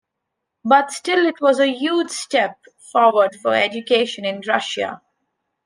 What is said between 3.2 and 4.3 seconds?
for education